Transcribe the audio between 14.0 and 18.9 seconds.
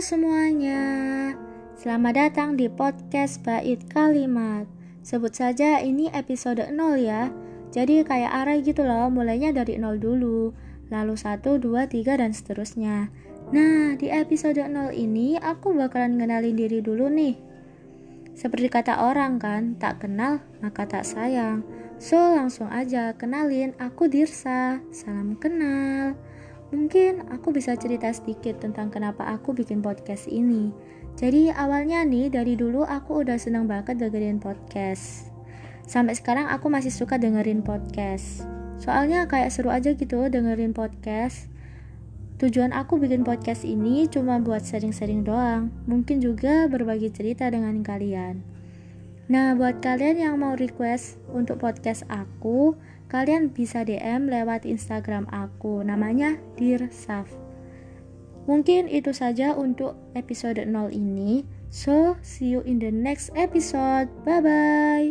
di episode 0 ini aku bakalan ngenalin diri dulu nih. Seperti